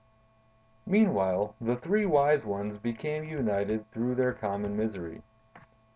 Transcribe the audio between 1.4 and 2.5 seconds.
the three wise